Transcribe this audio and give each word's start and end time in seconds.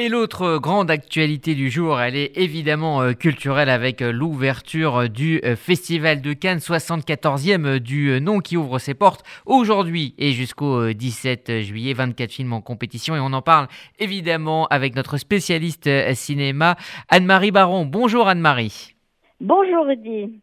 Et 0.00 0.08
l'autre 0.08 0.56
grande 0.56 0.90
actualité 0.90 1.54
du 1.54 1.68
jour, 1.68 2.00
elle 2.00 2.16
est 2.16 2.38
évidemment 2.38 3.02
euh, 3.02 3.12
culturelle 3.12 3.68
avec 3.68 4.00
euh, 4.00 4.10
l'ouverture 4.10 5.10
du 5.10 5.42
euh, 5.44 5.56
Festival 5.56 6.22
de 6.22 6.32
Cannes, 6.32 6.56
74e 6.56 7.78
du 7.78 8.18
nom 8.18 8.38
qui 8.38 8.56
ouvre 8.56 8.78
ses 8.78 8.94
portes 8.94 9.22
aujourd'hui 9.44 10.14
et 10.16 10.32
jusqu'au 10.32 10.94
17 10.94 11.60
juillet, 11.60 11.92
24 11.92 12.32
films 12.32 12.54
en 12.54 12.62
compétition 12.62 13.14
et 13.14 13.20
on 13.20 13.34
en 13.34 13.42
parle 13.42 13.66
évidemment 13.98 14.66
avec 14.68 14.96
notre 14.96 15.18
spécialiste 15.18 15.90
cinéma, 16.14 16.76
Anne-Marie 17.10 17.50
Baron. 17.50 17.84
Bonjour 17.84 18.26
Anne-Marie. 18.26 18.94
Bonjour 19.38 19.84
Rudy. 19.84 20.40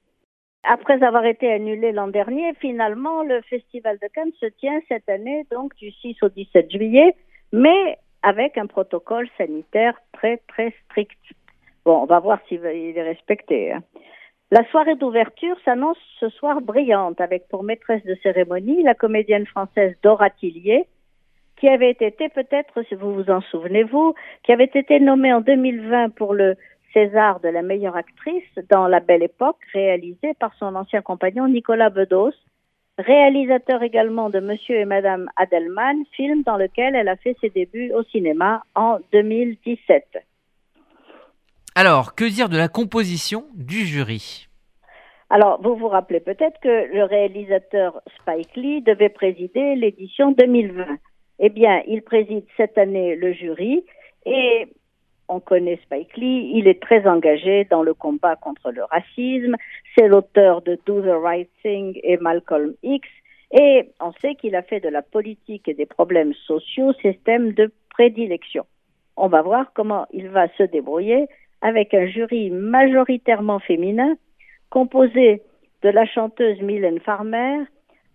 Après 0.66 1.02
avoir 1.02 1.26
été 1.26 1.52
annulé 1.52 1.94
l'an 1.94 2.10
dernier, 2.10 2.54
finalement, 2.62 3.24
le 3.24 3.42
Festival 3.50 3.98
de 4.04 4.08
Cannes 4.14 4.34
se 4.40 4.46
tient 4.60 4.80
cette 4.88 5.10
année, 5.10 5.48
donc 5.50 5.74
du 5.78 5.90
6 5.90 6.18
au 6.22 6.30
17 6.30 6.70
juillet, 6.70 7.16
mais 7.52 7.98
avec 8.24 8.58
un 8.58 8.68
protocole 8.68 9.28
sanitaire 9.38 9.98
très 10.14 10.38
très 10.48 10.74
strict. 10.86 11.18
Bon, 11.86 12.02
on 12.02 12.06
va 12.06 12.20
voir 12.20 12.40
s'il 12.48 12.66
est 12.66 13.02
respecté. 13.02 13.72
Hein. 13.72 13.84
La 14.50 14.64
soirée 14.70 14.96
d'ouverture 14.96 15.58
s'annonce 15.66 15.98
ce 16.20 16.30
soir 16.30 16.62
brillante 16.62 17.20
avec 17.20 17.50
pour 17.50 17.64
maîtresse 17.64 18.04
de 18.06 18.16
cérémonie 18.24 18.82
la 18.82 18.96
comédienne 18.96 19.46
française 19.46 19.96
Dora 20.04 20.30
Tillier, 20.30 20.86
qui 21.58 21.68
avait 21.68 21.92
été 21.92 22.30
peut-être, 22.30 22.82
si 22.88 22.96
vous 22.96 23.14
vous 23.14 23.30
en 23.30 23.42
souvenez-vous, 23.42 24.16
qui 24.44 24.54
avait 24.54 24.72
été 24.74 25.00
nommée 25.02 25.34
en 25.34 25.42
2020 25.42 26.10
pour 26.16 26.34
le 26.34 26.56
César 26.94 27.42
de 27.42 27.50
la 27.50 27.62
meilleure 27.62 27.98
actrice 27.98 28.44
dans 28.70 28.88
La 28.88 29.02
Belle 29.02 29.24
Époque, 29.24 29.58
réalisé 29.74 30.34
par 30.40 30.54
son 30.56 30.76
ancien 30.76 31.02
compagnon 31.02 31.48
Nicolas 31.48 31.90
Bedos, 31.90 32.34
réalisateur 32.98 33.84
également 33.84 34.30
de 34.30 34.40
Monsieur 34.40 34.76
et 34.76 34.86
Madame 34.86 35.30
Adelman, 35.36 36.04
film 36.16 36.44
dans 36.44 36.58
lequel 36.58 36.96
elle 36.96 37.08
a 37.08 37.16
fait 37.16 37.36
ses 37.42 37.50
débuts 37.50 37.92
au 37.94 38.04
cinéma 38.04 38.64
en 38.76 39.00
2017. 39.12 40.04
Alors, 41.76 42.16
que 42.16 42.26
dire 42.26 42.50
de 42.50 42.58
la 42.58 42.68
composition 42.68 43.46
du 43.54 43.86
jury? 43.86 44.48
Alors, 45.30 45.62
vous 45.62 45.76
vous 45.76 45.90
rappelez 45.90 46.22
peut-être 46.22 46.60
que 46.62 46.94
le 46.94 47.04
réalisateur 47.04 48.02
Spike 48.20 48.56
Lee 48.56 48.82
devait 48.82 49.10
présider 49.10 49.76
l'édition 49.76 50.32
2020. 50.32 50.86
Eh 51.40 51.50
bien, 51.50 51.84
il 51.88 52.02
préside 52.02 52.46
cette 52.56 52.78
année 52.78 53.16
le 53.16 53.34
jury 53.34 53.84
et 54.26 54.68
on 55.28 55.40
connaît 55.40 55.80
Spike 55.84 56.16
Lee, 56.18 56.52
il 56.56 56.68
est 56.68 56.82
très 56.82 57.08
engagé 57.08 57.66
dans 57.66 57.84
le 57.84 57.94
combat 57.94 58.36
contre 58.36 58.72
le 58.72 58.84
racisme, 58.86 59.56
c'est 59.96 60.08
l'auteur 60.08 60.62
de 60.62 60.80
Do 60.86 61.02
the 61.02 61.22
Right 61.22 61.50
Thing 61.62 62.00
et 62.04 62.18
Malcolm 62.18 62.74
X, 62.84 63.08
et 63.52 63.90
on 64.00 64.12
sait 64.14 64.36
qu'il 64.36 64.56
a 64.56 64.62
fait 64.62 64.80
de 64.80 64.90
la 64.90 65.02
politique 65.02 65.68
et 65.68 65.74
des 65.74 65.86
problèmes 65.86 66.34
sociaux 66.46 66.94
ses 67.02 67.16
thèmes 67.16 67.54
de 67.54 67.72
prédilection. 67.90 68.66
On 69.16 69.28
va 69.28 69.42
voir 69.42 69.72
comment 69.74 70.06
il 70.12 70.30
va 70.30 70.48
se 70.58 70.64
débrouiller 70.64 71.28
avec 71.62 71.94
un 71.94 72.08
jury 72.08 72.52
majoritairement 72.52 73.60
féminin, 73.60 74.16
composé 74.70 75.42
de 75.82 75.90
la 75.90 76.06
chanteuse 76.06 76.62
Mylène 76.62 77.00
Farmer, 77.00 77.64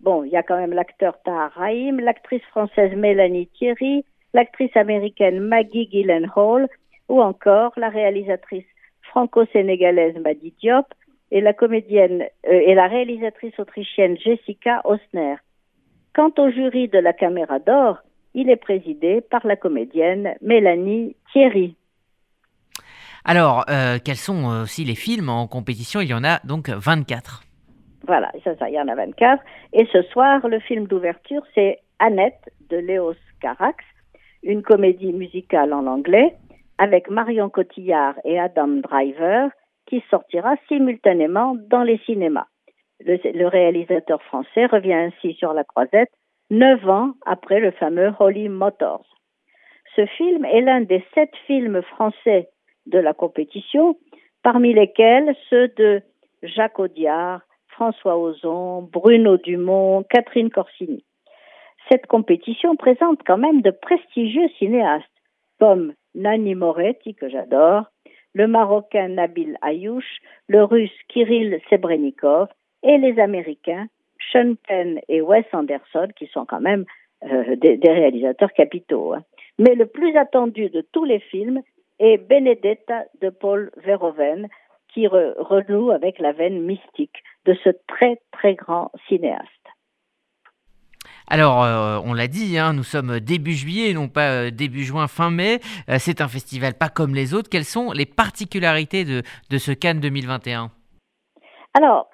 bon, 0.03 0.25
il 0.25 0.31
y 0.31 0.37
a 0.37 0.43
quand 0.43 0.57
même 0.57 0.73
l'acteur 0.73 1.21
Tahar 1.23 1.53
Rahim, 1.53 2.01
l'actrice 2.01 2.43
française 2.51 2.95
Mélanie 2.95 3.49
Thierry, 3.59 4.05
l'actrice 4.35 4.77
américaine 4.77 5.41
Maggie 5.41 5.89
Gyllenhaal, 5.91 6.69
ou 7.13 7.21
encore 7.21 7.73
la 7.77 7.91
réalisatrice 7.91 8.65
franco-sénégalaise 9.03 10.17
Madi 10.17 10.55
Diop 10.59 10.87
et 11.31 11.43
la 11.43 11.53
comédienne 11.53 12.23
euh, 12.49 12.61
et 12.67 12.75
la 12.75 12.89
réalisatrice 12.89 13.53
autrichienne 13.59 14.17
Jessica 14.17 14.81
Osner. 14.85 15.37
Quant 16.15 16.33
au 16.39 16.51
jury 16.51 16.89
de 16.89 16.99
la 16.99 17.13
Caméra 17.13 17.59
d'Or, 17.59 17.99
il 18.33 18.49
est 18.49 18.57
présidé 18.57 19.21
par 19.21 19.47
la 19.47 19.57
comédienne 19.57 20.37
Mélanie 20.41 21.15
Thierry. 21.33 21.77
Alors, 23.27 23.67
euh, 23.69 23.99
quels 24.03 24.17
sont 24.17 24.51
euh, 24.51 24.63
aussi 24.63 24.83
les 24.85 24.95
films 24.95 25.29
en 25.29 25.47
compétition? 25.47 26.01
Il 26.01 26.09
y 26.09 26.15
en 26.15 26.25
a 26.25 26.39
donc 26.45 26.71
24. 26.71 27.43
Voilà, 28.07 28.33
ça, 28.43 28.57
ça, 28.57 28.71
il 28.71 28.75
y 28.75 28.81
en 28.81 28.89
a 28.89 28.95
24. 28.95 29.43
Et 29.75 29.87
ce 29.93 30.01
soir, 30.05 30.49
le 30.49 30.61
film 30.61 30.87
d'ouverture, 30.87 31.43
c'est 31.55 31.81
Annette 31.99 32.51
de 32.71 32.79
Léos 32.79 33.15
Carax, 33.43 33.85
une 34.43 34.63
comédie 34.63 35.13
musicale 35.13 35.75
en 35.75 35.87
anglais 35.87 36.35
avec 36.83 37.09
Marion 37.09 37.49
Cotillard 37.49 38.17
et 38.25 38.41
Adam 38.41 38.67
Driver, 38.67 39.51
qui 39.87 40.03
sortira 40.11 40.57
simultanément 40.67 41.55
dans 41.55 41.85
les 41.85 41.99
cinémas. 41.99 42.49
Le, 42.99 43.47
réalisateur 43.47 44.21
français 44.25 44.67
revient 44.67 44.93
ainsi 44.95 45.35
sur 45.35 45.53
la 45.53 45.63
croisette 45.63 46.11
neuf 46.51 46.85
ans 46.89 47.13
après 47.25 47.61
le 47.61 47.71
fameux 47.71 48.13
Holy 48.19 48.49
Motors. 48.49 49.07
Ce 49.95 50.07
film 50.07 50.45
est 50.45 50.61
l'un 50.61 50.81
des 50.81 51.05
sept 51.15 51.31
films 51.47 51.83
français 51.83 52.49
de 52.87 52.99
la 52.99 53.15
compétition, 53.15 53.97
parmi 54.43 54.75
lesquels 54.75 55.37
ceux 55.51 55.69
de 55.77 56.03
Jacques 56.43 56.81
Audiard, 56.81 57.43
François 57.69 58.19
Ozon, 58.19 58.83
Bruno 58.93 59.37
Dumont, 59.37 60.03
Catherine 60.11 60.51
Corsini. 60.51 61.05
Cette 61.89 62.07
compétition 62.07 62.75
présente 62.75 63.21
quand 63.25 63.39
même 63.39 63.63
de 63.63 63.71
prestigieux 63.71 64.49
cinéastes 64.59 65.07
comme 65.61 65.95
Nani 66.15 66.55
Moretti, 66.55 67.15
que 67.15 67.29
j'adore, 67.29 67.85
le 68.35 68.47
Marocain 68.47 69.09
Nabil 69.09 69.57
Ayouch, 69.63 70.21
le 70.49 70.65
Russe 70.65 70.91
Kirill 71.09 71.61
Sebrenikov 71.69 72.49
et 72.83 72.99
les 72.99 73.19
Américains 73.21 73.87
Sean 74.31 74.55
Penn 74.67 75.01
et 75.09 75.21
Wes 75.21 75.45
Anderson, 75.53 76.09
qui 76.17 76.27
sont 76.27 76.47
quand 76.47 76.61
même 76.61 76.85
euh, 77.25 77.57
des, 77.57 77.79
réalisateurs 77.85 78.53
capitaux. 78.53 79.15
Hein. 79.15 79.23
Mais 79.59 79.75
le 79.75 79.87
plus 79.87 80.17
attendu 80.17 80.71
de 80.71 80.81
tous 80.93 81.05
les 81.05 81.21
films 81.21 81.61
est 81.99 82.19
Benedetta 82.19 83.05
de 83.21 83.31
Paul 83.31 83.71
Verhoeven, 83.77 84.49
qui 84.93 85.07
renoue 85.07 85.91
avec 85.91 86.19
la 86.19 86.33
veine 86.33 86.61
mystique 86.63 87.23
de 87.47 87.55
ce 87.65 87.71
très 87.87 88.21
très 88.31 88.55
grand 88.55 88.91
cinéaste. 89.09 89.62
Alors, 91.35 91.65
euh, 91.65 91.99
on 92.05 92.13
l'a 92.13 92.27
dit, 92.27 92.59
hein, 92.59 92.75
nous 92.75 92.83
sommes 92.83 93.19
début 93.19 93.53
juillet, 93.53 93.95
non 93.95 94.09
pas 94.09 94.33
euh, 94.33 94.51
début 94.51 94.83
juin, 94.83 95.09
fin 95.09 95.31
mai. 95.31 95.61
Euh, 95.89 95.97
c'est 95.99 96.21
un 96.21 96.29
festival 96.29 96.75
pas 96.75 96.91
comme 96.91 97.15
les 97.15 97.33
autres. 97.33 97.49
Quelles 97.49 97.65
sont 97.65 97.91
les 97.93 98.05
particularités 98.05 99.07
de, 99.07 99.23
de 99.49 99.57
ce 99.57 99.73
Cannes 99.73 100.01
2021 100.01 100.69
Alors, 101.73 102.11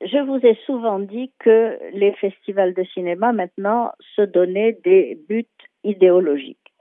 je 0.00 0.24
vous 0.24 0.38
ai 0.46 0.56
souvent 0.64 1.00
dit 1.00 1.32
que 1.40 1.76
les 1.92 2.12
festivals 2.12 2.72
de 2.72 2.84
cinéma 2.84 3.32
maintenant 3.32 3.90
se 4.14 4.22
donnaient 4.22 4.78
des 4.84 5.18
buts 5.28 5.46
idéologiques. 5.82 6.72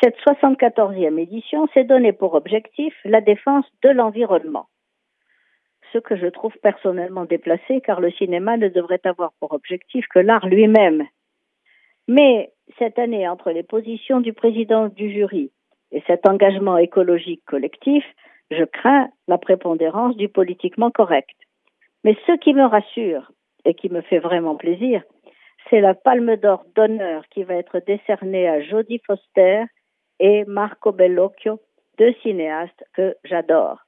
Cette 0.00 0.16
74e 0.18 1.18
édition 1.18 1.66
s'est 1.74 1.82
donnée 1.82 2.12
pour 2.12 2.34
objectif 2.34 2.94
la 3.04 3.20
défense 3.20 3.66
de 3.82 3.88
l'environnement 3.88 4.68
ce 5.92 5.98
que 5.98 6.16
je 6.16 6.26
trouve 6.26 6.56
personnellement 6.62 7.24
déplacé, 7.24 7.80
car 7.80 8.00
le 8.00 8.10
cinéma 8.12 8.56
ne 8.56 8.68
devrait 8.68 9.00
avoir 9.04 9.32
pour 9.40 9.52
objectif 9.52 10.06
que 10.08 10.18
l'art 10.18 10.46
lui-même. 10.46 11.06
Mais 12.08 12.52
cette 12.78 12.98
année, 12.98 13.28
entre 13.28 13.50
les 13.50 13.62
positions 13.62 14.20
du 14.20 14.32
président 14.32 14.88
du 14.88 15.10
jury 15.10 15.50
et 15.92 16.02
cet 16.06 16.26
engagement 16.26 16.78
écologique 16.78 17.44
collectif, 17.46 18.04
je 18.50 18.64
crains 18.64 19.08
la 19.28 19.38
prépondérance 19.38 20.16
du 20.16 20.28
politiquement 20.28 20.90
correct. 20.90 21.36
Mais 22.04 22.16
ce 22.26 22.32
qui 22.38 22.54
me 22.54 22.64
rassure 22.64 23.30
et 23.64 23.74
qui 23.74 23.88
me 23.88 24.00
fait 24.02 24.18
vraiment 24.18 24.56
plaisir, 24.56 25.02
c'est 25.70 25.80
la 25.80 25.94
palme 25.94 26.36
d'or 26.36 26.64
d'honneur 26.74 27.24
qui 27.30 27.44
va 27.44 27.54
être 27.54 27.80
décernée 27.86 28.48
à 28.48 28.60
Jodie 28.60 29.00
Foster 29.06 29.64
et 30.18 30.44
Marco 30.46 30.92
Bellocchio, 30.92 31.60
deux 31.98 32.12
cinéastes 32.22 32.84
que 32.94 33.14
j'adore. 33.24 33.78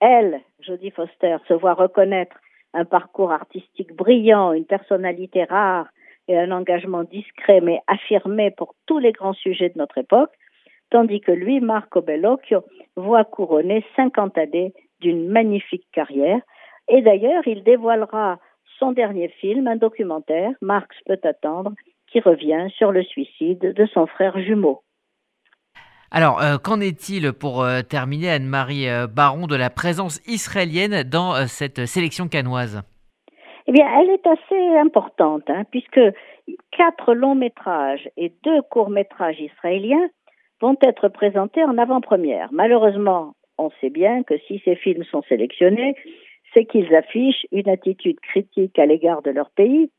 Elle, 0.00 0.40
Jodie 0.60 0.90
Foster, 0.90 1.36
se 1.48 1.54
voit 1.54 1.74
reconnaître 1.74 2.36
un 2.72 2.84
parcours 2.84 3.32
artistique 3.32 3.94
brillant, 3.94 4.52
une 4.52 4.66
personnalité 4.66 5.44
rare 5.44 5.86
et 6.28 6.38
un 6.38 6.50
engagement 6.50 7.04
discret 7.04 7.60
mais 7.60 7.80
affirmé 7.86 8.50
pour 8.50 8.74
tous 8.86 8.98
les 8.98 9.12
grands 9.12 9.34
sujets 9.34 9.68
de 9.70 9.78
notre 9.78 9.98
époque, 9.98 10.32
tandis 10.90 11.20
que 11.20 11.32
lui, 11.32 11.60
Marco 11.60 12.02
Bellocchio, 12.02 12.64
voit 12.96 13.24
couronner 13.24 13.84
50 13.96 14.38
années 14.38 14.72
d'une 15.00 15.28
magnifique 15.28 15.86
carrière. 15.92 16.40
Et 16.88 17.02
d'ailleurs, 17.02 17.46
il 17.46 17.62
dévoilera 17.62 18.38
son 18.78 18.92
dernier 18.92 19.28
film, 19.28 19.66
un 19.66 19.76
documentaire, 19.76 20.50
Marx 20.60 20.96
peut 21.06 21.20
attendre, 21.22 21.72
qui 22.06 22.20
revient 22.20 22.68
sur 22.76 22.92
le 22.92 23.02
suicide 23.02 23.72
de 23.72 23.86
son 23.86 24.06
frère 24.06 24.38
jumeau. 24.38 24.83
Alors, 26.16 26.40
euh, 26.40 26.58
qu'en 26.58 26.80
est-il 26.80 27.32
pour 27.32 27.64
euh, 27.64 27.82
terminer, 27.82 28.30
Anne-Marie 28.30 28.88
euh, 28.88 29.08
Baron, 29.08 29.48
de 29.48 29.56
la 29.56 29.68
présence 29.68 30.20
israélienne 30.28 31.02
dans 31.02 31.34
cette 31.48 31.86
sélection 31.86 32.28
canoise? 32.28 32.82
Eh 33.66 33.72
bien, 33.72 33.84
elle 33.98 34.10
est 34.10 34.24
assez 34.24 34.76
importante, 34.76 35.42
hein, 35.50 35.64
puisque 35.72 35.98
quatre 36.70 37.14
longs 37.14 37.34
métrages 37.34 38.08
et 38.16 38.32
deux 38.44 38.62
courts 38.62 38.90
métrages 38.90 39.40
israéliens 39.40 40.08
vont 40.60 40.76
être 40.82 41.08
présentés 41.08 41.64
en 41.64 41.78
avant-première. 41.78 42.48
Malheureusement, 42.52 43.34
on 43.58 43.70
sait 43.80 43.90
bien 43.90 44.22
que 44.22 44.38
si 44.46 44.62
ces 44.64 44.76
films 44.76 45.02
sont 45.10 45.22
sélectionnés, 45.28 45.96
c'est 46.52 46.64
qu'ils 46.64 46.94
affichent 46.94 47.44
une 47.50 47.68
attitude 47.68 48.20
critique 48.20 48.78
à 48.78 48.86
l'égard 48.86 49.22
de 49.22 49.32
leur 49.32 49.50
pays, 49.50 49.90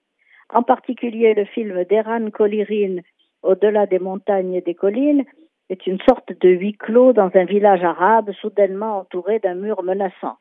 en 0.54 0.64
particulier 0.64 1.34
le 1.34 1.44
film 1.44 1.84
d'Eran 1.84 2.30
Kolirin, 2.32 3.02
Au-delà 3.44 3.86
des 3.86 4.00
montagnes 4.00 4.54
et 4.54 4.62
des 4.62 4.76
collines, 4.76 5.26
est 5.70 5.88
une 5.88 6.00
sorte 6.08 6.32
de 6.42 6.50
huis 6.50 6.74
clos 6.74 7.14
dans 7.14 7.32
un 7.34 7.46
village 7.46 7.84
arabe 7.84 8.32
soudainement 8.34 9.00
entouré 9.00 9.40
d'un 9.40 9.56
mur 9.56 9.84
menaçant. 9.84 10.38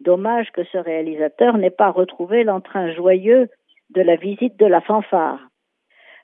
Dommage 0.00 0.50
que 0.52 0.64
ce 0.64 0.78
réalisateur 0.78 1.58
n'ait 1.58 1.70
pas 1.70 1.90
retrouvé 1.90 2.44
l'entrain 2.44 2.92
joyeux 2.92 3.48
de 3.90 4.02
la 4.02 4.16
visite 4.16 4.58
de 4.58 4.66
la 4.66 4.80
fanfare. 4.80 5.40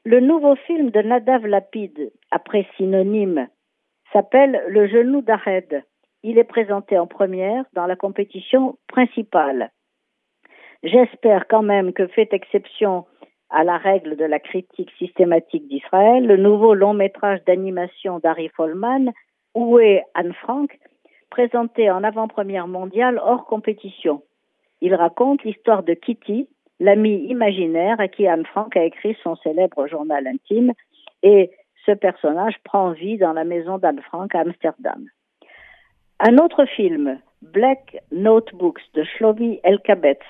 Le 0.05 0.21
nouveau 0.21 0.55
film 0.55 0.91
de 0.91 1.01
Nadav 1.01 1.47
Lapide, 1.47 2.13
après 2.31 2.67
synonyme, 2.77 3.49
s'appelle 4.13 4.63
Le 4.69 4.87
genou 4.87 5.21
d'Ahed. 5.21 5.83
Il 6.23 6.39
est 6.39 6.45
présenté 6.45 6.99
en 6.99 7.07
première 7.07 7.65
dans 7.73 7.87
la 7.87 7.97
compétition 7.97 8.79
principale. 8.89 9.71
J'espère 10.83 11.49
quand 11.49 11.63
même 11.63 11.93
que 11.93 12.07
fait 12.07 12.33
exception 12.33 13.05
à 13.51 13.65
la 13.65 13.79
règle 13.79 14.17
de 14.17 14.25
la 14.25 14.39
critique 14.39 14.91
systématique 14.99 15.69
d'Israël, 15.69 16.27
le 16.27 16.37
nouveau 16.37 16.75
long 16.75 16.95
métrage 16.95 17.45
d'animation 17.45 18.19
d'Harry 18.19 18.49
Folman, 18.57 19.13
Où 19.55 19.79
est 19.79 20.03
Anne 20.15 20.35
Frank, 20.35 20.79
présenté 21.31 21.91
en 21.91 22.05
avant-première 22.05 22.69
mondiale 22.69 23.21
hors 23.23 23.47
compétition. 23.47 24.23
Il 24.81 24.95
raconte 24.95 25.45
l'histoire 25.45 25.83
de 25.83 25.95
Kitty, 25.95 26.49
l'amie 26.81 27.25
imaginaire 27.29 28.01
à 28.01 28.09
qui 28.09 28.27
Anne 28.27 28.47
Frank 28.47 28.77
a 28.77 28.85
écrit 28.85 29.17
son 29.23 29.37
célèbre 29.37 29.87
journal 29.87 30.27
intime, 30.27 30.73
et 31.23 31.51
ce 31.87 31.93
personnage 31.93 32.57
prend 32.65 32.91
vie 32.91 33.17
dans 33.17 33.33
la 33.33 33.45
maison 33.45 33.79
d'Anne 33.79 34.01
Frank 34.03 34.35
à 34.35 34.41
Amsterdam. 34.41 35.07
Un 36.21 36.39
autre 36.39 36.65
film, 36.65 37.19
Black 37.43 37.99
Notebooks 38.11 38.83
de 38.95 39.05
Shlomi 39.05 39.61
Elkabetz, 39.63 40.23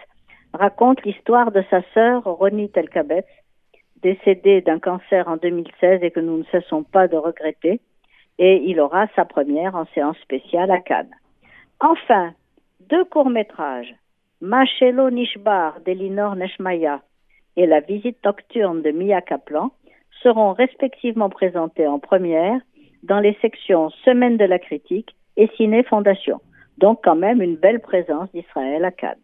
raconte 0.56 1.02
l'histoire 1.04 1.52
de 1.52 1.62
sa 1.70 1.82
sœur 1.94 2.24
Ronit 2.24 2.70
Elkabetz, 2.74 3.26
décédée 4.02 4.60
d'un 4.60 4.78
cancer 4.78 5.28
en 5.28 5.36
2016 5.36 6.02
et 6.02 6.10
que 6.10 6.20
nous 6.20 6.38
ne 6.38 6.44
cessons 6.44 6.82
pas 6.82 7.08
de 7.08 7.16
regretter, 7.16 7.80
et 8.38 8.62
il 8.64 8.80
aura 8.80 9.06
sa 9.16 9.24
première 9.24 9.74
en 9.74 9.86
séance 9.94 10.18
spéciale 10.18 10.70
à 10.70 10.80
Cannes. 10.80 11.14
Enfin, 11.80 12.32
deux 12.88 13.04
courts-métrages, 13.04 13.94
Machelo 14.40 15.10
Nishbar 15.10 15.80
d'Elinor 15.80 16.36
Neshmaya 16.36 17.00
et 17.56 17.66
La 17.66 17.80
visite 17.80 18.22
nocturne 18.24 18.82
de 18.82 18.90
Mia 18.90 19.22
Kaplan 19.22 19.70
seront 20.22 20.52
respectivement 20.52 21.30
présentés 21.30 21.86
en 21.86 21.98
première 21.98 22.60
dans 23.02 23.20
les 23.20 23.36
sections 23.40 23.90
Semaine 24.04 24.36
de 24.36 24.44
la 24.44 24.58
critique 24.58 25.14
et 25.36 25.48
Ciné 25.56 25.82
Fondation. 25.84 26.40
Donc 26.78 27.00
quand 27.02 27.16
même 27.16 27.40
une 27.40 27.56
belle 27.56 27.80
présence 27.80 28.30
d'Israël 28.32 28.84
à 28.84 28.90
Cannes. 28.90 29.16